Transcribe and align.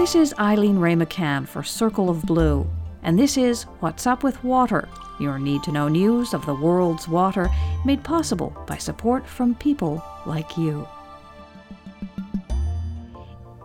This 0.00 0.14
is 0.14 0.34
Eileen 0.38 0.78
Wray 0.78 0.94
McCann 0.94 1.46
for 1.46 1.62
Circle 1.62 2.08
of 2.08 2.22
Blue, 2.22 2.66
and 3.02 3.18
this 3.18 3.36
is 3.36 3.64
What's 3.80 4.06
Up 4.06 4.22
with 4.22 4.42
Water, 4.42 4.88
your 5.20 5.38
need 5.38 5.62
to 5.64 5.72
know 5.72 5.88
news 5.88 6.32
of 6.32 6.46
the 6.46 6.54
world's 6.54 7.06
water 7.06 7.50
made 7.84 8.02
possible 8.02 8.56
by 8.66 8.78
support 8.78 9.26
from 9.26 9.54
people 9.56 10.02
like 10.24 10.56
you. 10.56 10.88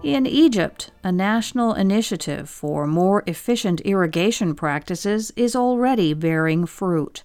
In 0.04 0.26
Egypt, 0.26 0.92
a 1.06 1.12
national 1.12 1.74
initiative 1.74 2.50
for 2.50 2.86
more 2.86 3.24
efficient 3.28 3.80
irrigation 3.86 4.56
practices 4.56 5.32
is 5.38 5.56
already 5.56 6.14
bearing 6.14 6.66
fruit. 6.66 7.24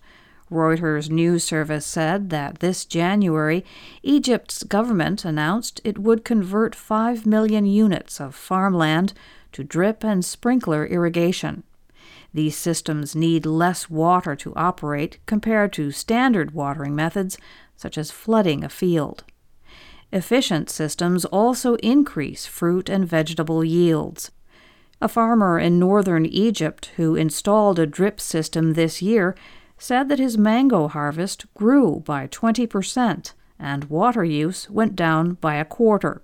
Reuters 0.51 1.09
news 1.09 1.45
service 1.45 1.87
said 1.87 2.31
that 2.31 2.59
this 2.59 2.85
January, 2.85 3.65
Egypt's 4.03 4.65
government 4.65 5.25
announced 5.25 5.81
it 5.85 5.99
would 5.99 6.25
convert 6.25 6.75
5 6.75 7.25
million 7.25 7.67
units 7.67 8.21
of 8.21 8.35
farmland 8.35 9.13
to 9.53 9.63
drip 9.63 10.03
and 10.03 10.25
sprinkler 10.25 10.87
irrigation. 10.87 11.63
These 12.35 12.57
systems 12.57 13.15
need 13.15 13.47
less 13.47 13.89
water 13.89 14.35
to 14.37 14.55
operate 14.55 15.19
compared 15.27 15.73
to 15.75 15.91
standard 15.91 16.53
watering 16.53 16.95
methods, 16.95 17.39
such 17.77 17.97
as 17.97 18.11
flooding 18.11 18.65
a 18.65 18.69
field. 18.69 19.25
Efficient 20.13 20.69
systems 20.69 21.25
also 21.27 21.77
increase 21.77 22.47
fruit 22.47 22.89
and 22.89 23.07
vegetable 23.07 23.65
yields. 23.65 24.33
A 25.01 25.09
farmer 25.09 25.59
in 25.59 25.79
northern 25.79 26.27
Egypt 26.27 26.91
who 26.97 27.15
installed 27.15 27.79
a 27.79 27.87
drip 27.87 28.21
system 28.21 28.75
this 28.75 29.01
year 29.01 29.35
said 29.81 30.11
that 30.11 30.19
his 30.19 30.37
mango 30.37 30.89
harvest 30.89 31.47
grew 31.55 32.01
by 32.05 32.27
20% 32.27 33.33
and 33.59 33.85
water 33.85 34.23
use 34.23 34.69
went 34.69 34.95
down 34.95 35.33
by 35.35 35.55
a 35.55 35.65
quarter. 35.65 36.23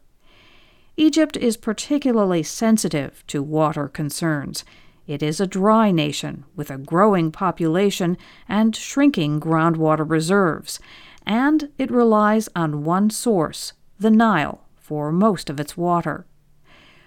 Egypt 0.99 1.39
is 1.39 1.57
particularly 1.57 2.43
sensitive 2.43 3.25
to 3.27 3.43
water 3.43 3.89
concerns. 3.89 4.63
It 5.07 5.23
is 5.23 5.41
a 5.41 5.47
dry 5.47 5.91
nation 5.91 6.45
with 6.55 6.71
a 6.71 6.77
growing 6.77 7.33
population 7.33 8.19
and 8.47 8.77
shrinking 8.77 9.41
groundwater 9.41 10.09
reserves, 10.09 10.79
and 11.25 11.71
it 11.79 11.91
relies 11.91 12.51
on 12.55 12.85
one 12.85 13.09
source, 13.09 13.73
the 13.99 14.11
Nile, 14.11 14.67
for 14.77 15.11
most 15.11 15.49
of 15.49 15.59
its 15.59 15.79
water. 15.79 16.27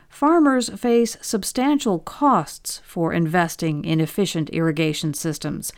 Farmers 0.10 0.70
face 0.70 1.16
substantial 1.22 2.00
costs 2.00 2.82
for 2.84 3.14
investing 3.14 3.86
in 3.86 4.00
efficient 4.02 4.50
irrigation 4.50 5.14
systems. 5.14 5.72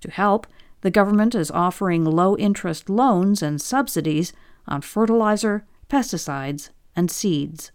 To 0.00 0.10
help, 0.10 0.46
the 0.80 0.90
government 0.90 1.34
is 1.34 1.50
offering 1.50 2.04
low 2.04 2.36
interest 2.36 2.88
loans 2.88 3.42
and 3.42 3.60
subsidies 3.60 4.32
on 4.66 4.82
fertilizer, 4.82 5.64
pesticides, 5.88 6.70
and 6.94 7.10
seeds. 7.10 7.72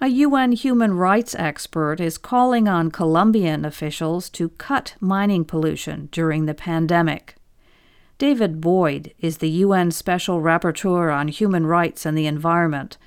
A 0.00 0.08
UN 0.08 0.50
human 0.52 0.94
rights 0.94 1.34
expert 1.36 2.00
is 2.00 2.18
calling 2.18 2.66
on 2.66 2.90
Colombian 2.90 3.64
officials 3.64 4.28
to 4.30 4.48
cut 4.48 4.96
mining 5.00 5.44
pollution 5.44 6.08
during 6.10 6.46
the 6.46 6.54
pandemic. 6.54 7.36
David 8.18 8.60
Boyd 8.60 9.14
is 9.20 9.38
the 9.38 9.48
UN 9.48 9.90
Special 9.90 10.40
Rapporteur 10.40 11.12
on 11.12 11.28
Human 11.28 11.66
Rights 11.66 12.04
and 12.04 12.18
the 12.18 12.26
Environment. 12.26 12.98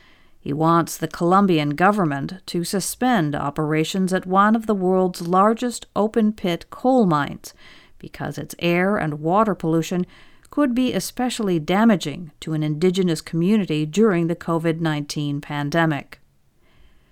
He 0.45 0.53
wants 0.53 0.95
the 0.95 1.07
Colombian 1.07 1.71
government 1.71 2.33
to 2.45 2.63
suspend 2.63 3.35
operations 3.35 4.13
at 4.13 4.27
one 4.27 4.55
of 4.55 4.67
the 4.67 4.75
world's 4.75 5.27
largest 5.27 5.87
open 5.95 6.33
pit 6.33 6.67
coal 6.69 7.07
mines 7.07 7.55
because 7.97 8.37
its 8.37 8.53
air 8.59 8.95
and 8.95 9.21
water 9.21 9.55
pollution 9.55 10.05
could 10.51 10.75
be 10.75 10.93
especially 10.93 11.57
damaging 11.57 12.31
to 12.41 12.53
an 12.53 12.61
indigenous 12.61 13.21
community 13.21 13.87
during 13.87 14.27
the 14.27 14.35
COVID 14.35 14.79
19 14.79 15.41
pandemic. 15.41 16.19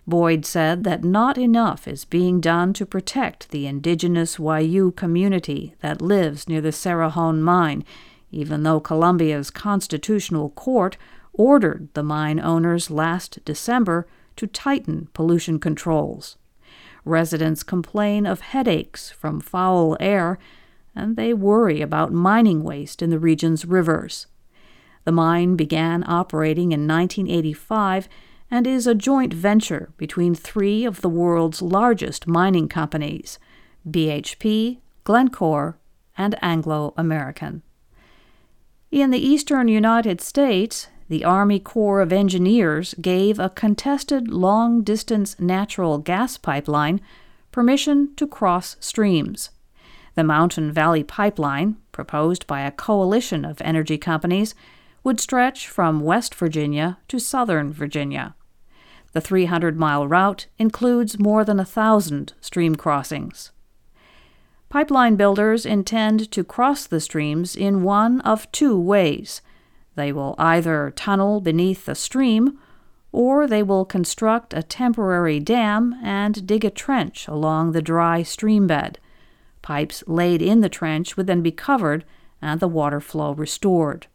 Boyd 0.06 0.46
said 0.46 0.84
that 0.84 1.04
not 1.04 1.36
enough 1.36 1.88
is 1.88 2.06
being 2.06 2.40
done 2.40 2.72
to 2.74 2.86
protect 2.86 3.50
the 3.50 3.66
indigenous 3.66 4.38
Wayuu 4.38 4.96
community 4.96 5.74
that 5.80 6.04
lives 6.04 6.48
near 6.48 6.62
the 6.62 6.70
Cerrejón 6.70 7.40
mine, 7.40 7.84
even 8.30 8.62
though 8.62 8.80
Colombia's 8.80 9.50
constitutional 9.50 10.52
court 10.52 10.98
ordered 11.34 11.90
the 11.94 12.04
mine 12.04 12.40
owners 12.40 12.90
last 12.90 13.40
December 13.46 14.08
to 14.36 14.48
tighten 14.48 15.10
pollution 15.14 15.60
controls. 15.60 16.38
Residents 17.06 17.64
complain 17.64 18.26
of 18.26 18.42
headaches 18.42 19.12
from 19.12 19.40
foul 19.40 19.98
air, 20.00 20.40
and 20.96 21.16
they 21.16 21.34
worry 21.34 21.82
about 21.82 22.14
mining 22.14 22.64
waste 22.64 23.02
in 23.02 23.10
the 23.10 23.20
region's 23.20 23.66
rivers. 23.66 24.28
The 25.04 25.12
mine 25.12 25.56
began 25.56 26.04
operating 26.08 26.72
in 26.72 26.88
1985 26.88 28.08
and 28.50 28.68
is 28.68 28.88
a 28.88 28.96
joint 28.96 29.34
venture 29.34 29.92
between 29.98 30.36
three 30.36 30.86
of 30.86 31.02
the 31.02 31.10
world's 31.10 31.62
largest 31.62 32.28
mining 32.28 32.70
companies 32.70 33.40
BHP, 33.90 34.78
Glencore, 35.04 35.78
and 36.18 36.36
Anglo 36.42 36.94
American. 36.96 37.64
In 38.92 39.10
the 39.10 39.20
eastern 39.20 39.68
United 39.68 40.22
States, 40.22 40.88
the 41.10 41.26
Army 41.26 41.60
Corps 41.60 42.02
of 42.02 42.14
Engineers 42.14 42.96
gave 43.02 43.40
a 43.40 43.50
contested 43.50 44.30
long 44.30 44.82
distance 44.82 45.40
natural 45.40 45.98
gas 45.98 46.38
pipeline 46.38 47.02
permission 47.52 48.14
to 48.16 48.28
cross 48.28 48.76
streams. 48.80 49.50
The 50.16 50.24
Mountain 50.24 50.72
Valley 50.72 51.04
Pipeline, 51.04 51.78
proposed 51.92 52.46
by 52.48 52.62
a 52.62 52.72
coalition 52.72 53.46
of 53.46 53.62
energy 53.62 53.98
companies, 53.98 54.54
would 55.04 55.20
stretch 55.20 55.68
from 55.68 56.02
West 56.02 56.34
Virginia 56.36 56.98
to 57.08 57.20
southern 57.20 57.74
Virginia. 57.74 58.36
The 59.12 59.22
300 59.22 59.78
mile 59.78 60.08
route 60.08 60.48
includes 60.58 61.20
more 61.20 61.44
than 61.44 61.60
a 61.60 61.66
thousand 61.66 62.34
stream 62.42 62.76
crossings. 62.76 63.52
Pipeline 64.70 65.16
builders 65.16 65.68
intend 65.68 66.32
to 66.32 66.44
cross 66.44 66.88
the 66.88 67.00
streams 67.00 67.56
in 67.56 67.84
one 67.84 68.22
of 68.22 68.52
two 68.52 68.80
ways. 68.80 69.42
They 69.96 70.12
will 70.12 70.36
either 70.38 70.92
tunnel 70.96 71.42
beneath 71.42 71.86
the 71.86 71.96
stream, 71.96 72.60
or 73.12 73.48
they 73.48 73.62
will 73.62 73.86
construct 73.86 74.54
a 74.54 74.64
temporary 74.64 75.40
dam 75.40 76.00
and 76.02 76.48
dig 76.48 76.66
a 76.66 76.70
trench 76.72 77.28
along 77.28 77.72
the 77.72 77.82
dry 77.82 78.24
stream 78.24 78.68
bed. 78.68 78.98
Pipes 79.62 80.04
laid 80.08 80.42
in 80.42 80.62
the 80.62 80.70
trench 80.70 81.16
would 81.16 81.28
then 81.28 81.42
be 81.42 81.52
covered 81.52 82.04
and 82.42 82.60
the 82.60 82.68
water 82.68 83.00
flow 83.00 83.34
restored. 83.34 84.08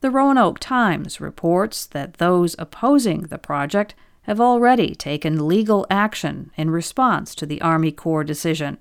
The 0.00 0.10
Roanoke 0.10 0.58
Times 0.58 1.20
reports 1.20 1.86
that 1.86 2.14
those 2.14 2.56
opposing 2.58 3.22
the 3.22 3.38
project 3.38 3.94
have 4.22 4.40
already 4.40 4.94
taken 4.94 5.46
legal 5.46 5.86
action 5.88 6.50
in 6.56 6.70
response 6.70 7.34
to 7.36 7.46
the 7.46 7.60
Army 7.60 7.92
Corps 7.92 8.24
decision. 8.24 8.78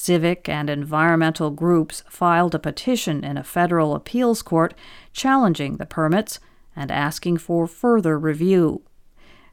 Civic 0.00 0.48
and 0.48 0.70
environmental 0.70 1.50
groups 1.50 2.04
filed 2.08 2.54
a 2.54 2.60
petition 2.60 3.24
in 3.24 3.36
a 3.36 3.42
federal 3.42 3.96
appeals 3.96 4.42
court 4.42 4.72
challenging 5.12 5.76
the 5.76 5.86
permits 5.86 6.38
and 6.76 6.92
asking 6.92 7.38
for 7.38 7.66
further 7.66 8.16
review. 8.16 8.82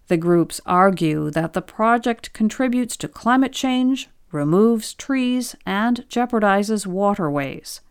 The 0.07 0.17
groups 0.17 0.61
argue 0.63 1.31
that 1.31 1.53
the 1.53 1.63
project 1.63 2.31
contributes 2.33 2.95
to 2.97 3.07
climate 3.07 3.53
change, 3.53 4.07
removes 4.31 4.93
trees, 4.93 5.55
and 5.65 6.05
jeopardizes 6.09 6.85
waterways. 6.85 7.81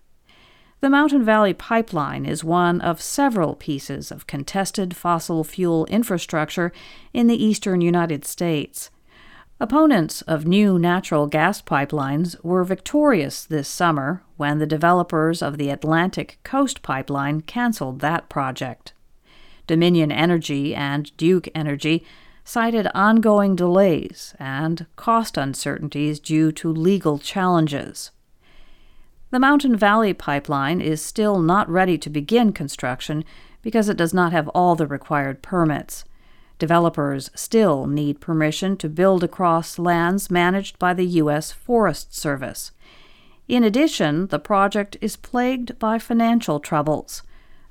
The 0.79 0.91
Mountain 0.91 1.25
Valley 1.25 1.55
Pipeline 1.55 2.25
is 2.25 2.45
one 2.45 2.81
of 2.81 3.03
several 3.03 3.57
pieces 3.57 4.13
of 4.13 4.29
contested 4.29 4.95
fossil 4.95 5.43
fuel 5.43 5.87
infrastructure 5.87 6.71
in 7.13 7.27
the 7.27 7.45
eastern 7.45 7.81
United 7.81 8.25
States. 8.25 8.91
Opponents 9.65 10.21
of 10.21 10.47
new 10.47 10.79
natural 10.79 11.27
gas 11.27 11.63
pipelines 11.63 12.37
were 12.45 12.65
victorious 12.65 13.47
this 13.47 13.67
summer 13.67 14.23
when 14.37 14.59
the 14.59 14.67
developers 14.67 15.41
of 15.41 15.57
the 15.57 15.71
Atlantic 15.71 16.39
Coast 16.43 16.83
Pipeline 16.83 17.41
canceled 17.41 18.01
that 18.01 18.29
project. 18.29 18.93
Dominion 19.67 20.12
Energy 20.12 20.75
and 20.75 21.17
Duke 21.17 21.49
Energy 21.55 22.05
cited 22.44 22.88
ongoing 22.94 23.56
delays 23.56 24.35
and 24.38 24.85
cost 24.97 25.38
uncertainties 25.38 26.21
due 26.21 26.53
to 26.53 26.71
legal 26.71 27.19
challenges. 27.19 28.11
The 29.31 29.41
Mountain 29.41 29.77
Valley 29.77 30.12
Pipeline 30.12 30.83
is 30.83 31.00
still 31.00 31.38
not 31.38 31.71
ready 31.71 31.97
to 31.97 32.11
begin 32.11 32.53
construction 32.53 33.25
because 33.62 33.88
it 33.88 33.97
does 33.97 34.12
not 34.12 34.31
have 34.31 34.49
all 34.49 34.75
the 34.75 34.87
required 34.87 35.41
permits. 35.41 36.05
Developers 36.59 37.31
still 37.35 37.87
need 37.87 38.21
permission 38.21 38.77
to 38.77 38.89
build 38.89 39.25
across 39.25 39.79
lands 39.79 40.31
managed 40.31 40.79
by 40.79 40.95
the 40.95 41.06
U.S. 41.06 41.51
Forest 41.51 42.15
Service. 42.15 42.71
In 43.49 43.65
addition, 43.65 44.29
the 44.29 44.39
project 44.39 44.97
is 45.01 45.17
plagued 45.17 45.79
by 45.79 45.99
financial 45.99 46.61
troubles. 46.61 47.23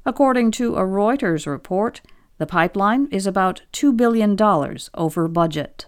According 0.06 0.52
to 0.52 0.76
a 0.76 0.82
Reuters 0.82 1.48
report, 1.48 2.02
the 2.38 2.46
pipeline 2.46 3.08
is 3.12 3.26
about 3.26 3.62
$2 3.72 3.96
billion 3.96 4.38
over 4.94 5.28
budget. 5.28 5.86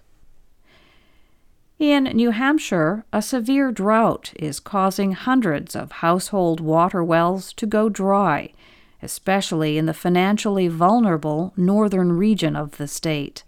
In 1.78 2.06
New 2.06 2.32
Hampshire, 2.32 3.06
a 3.12 3.22
severe 3.22 3.72
drought 3.72 4.32
is 4.38 4.62
causing 4.62 5.12
hundreds 5.12 5.76
of 5.76 5.92
household 5.92 6.62
water 6.62 7.04
wells 7.04 7.52
to 7.54 7.66
go 7.66 7.90
dry, 7.90 8.54
especially 9.06 9.78
in 9.78 9.86
the 9.86 9.94
financially 9.94 10.68
vulnerable 10.68 11.54
northern 11.56 12.12
region 12.12 12.56
of 12.56 12.78
the 12.78 12.88
state. 12.88 13.44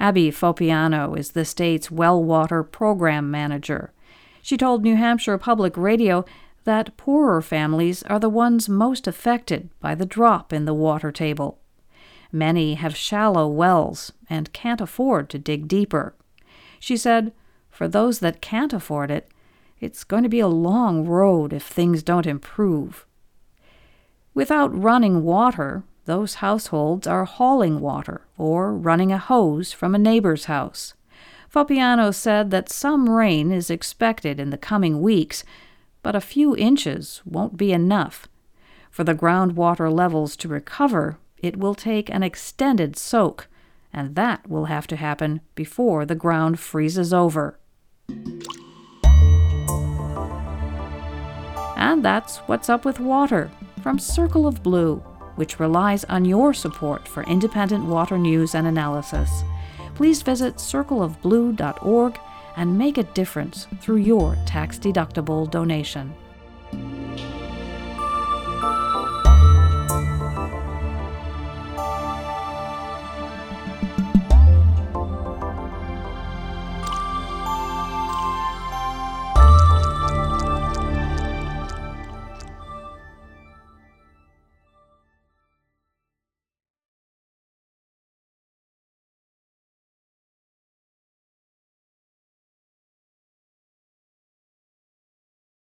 Abby 0.00 0.30
Fopiano 0.30 1.16
is 1.16 1.30
the 1.30 1.44
state's 1.44 1.90
well 1.90 2.22
water 2.22 2.62
program 2.62 3.30
manager. 3.30 3.92
She 4.42 4.56
told 4.56 4.82
New 4.82 4.96
Hampshire 4.96 5.38
Public 5.38 5.76
Radio 5.76 6.24
that 6.64 6.96
poorer 6.96 7.40
families 7.40 8.02
are 8.04 8.18
the 8.18 8.28
ones 8.28 8.68
most 8.68 9.06
affected 9.06 9.70
by 9.80 9.94
the 9.94 10.06
drop 10.06 10.52
in 10.52 10.64
the 10.64 10.74
water 10.74 11.12
table. 11.12 11.58
Many 12.32 12.74
have 12.74 12.96
shallow 12.96 13.46
wells 13.48 14.12
and 14.28 14.52
can't 14.52 14.80
afford 14.80 15.30
to 15.30 15.38
dig 15.38 15.68
deeper. 15.68 16.14
She 16.78 16.96
said, 16.96 17.32
For 17.70 17.86
those 17.86 18.18
that 18.18 18.40
can't 18.40 18.72
afford 18.72 19.10
it, 19.10 19.30
it's 19.80 20.04
going 20.04 20.22
to 20.24 20.28
be 20.28 20.40
a 20.40 20.48
long 20.48 21.06
road 21.06 21.52
if 21.52 21.62
things 21.62 22.02
don't 22.02 22.26
improve. 22.26 23.06
Without 24.40 24.74
running 24.74 25.22
water, 25.22 25.84
those 26.06 26.36
households 26.36 27.06
are 27.06 27.26
hauling 27.26 27.78
water 27.78 28.22
or 28.38 28.72
running 28.72 29.12
a 29.12 29.18
hose 29.18 29.74
from 29.74 29.94
a 29.94 29.98
neighbor's 29.98 30.46
house. 30.46 30.94
Fopiano 31.54 32.10
said 32.10 32.50
that 32.50 32.70
some 32.70 33.10
rain 33.10 33.52
is 33.52 33.68
expected 33.68 34.40
in 34.40 34.48
the 34.48 34.56
coming 34.56 35.02
weeks, 35.02 35.44
but 36.02 36.16
a 36.16 36.22
few 36.22 36.56
inches 36.56 37.20
won't 37.26 37.58
be 37.58 37.70
enough. 37.70 38.28
For 38.90 39.04
the 39.04 39.14
groundwater 39.14 39.92
levels 39.92 40.36
to 40.36 40.48
recover, 40.48 41.18
it 41.36 41.58
will 41.58 41.74
take 41.74 42.08
an 42.08 42.22
extended 42.22 42.96
soak, 42.96 43.46
and 43.92 44.14
that 44.14 44.48
will 44.48 44.64
have 44.64 44.86
to 44.86 44.96
happen 44.96 45.42
before 45.54 46.06
the 46.06 46.14
ground 46.14 46.58
freezes 46.58 47.12
over. 47.12 47.58
And 51.76 52.02
that's 52.02 52.38
what's 52.48 52.70
up 52.70 52.86
with 52.86 52.98
water 52.98 53.50
from 53.80 53.98
Circle 53.98 54.46
of 54.46 54.62
Blue, 54.62 54.96
which 55.36 55.58
relies 55.58 56.04
on 56.04 56.24
your 56.24 56.52
support 56.52 57.08
for 57.08 57.22
independent 57.24 57.84
water 57.84 58.18
news 58.18 58.54
and 58.54 58.66
analysis. 58.66 59.42
Please 59.94 60.22
visit 60.22 60.56
circleofblue.org 60.56 62.18
and 62.56 62.78
make 62.78 62.98
a 62.98 63.02
difference 63.02 63.66
through 63.80 63.96
your 63.96 64.36
tax 64.46 64.78
deductible 64.78 65.50
donation. 65.50 66.14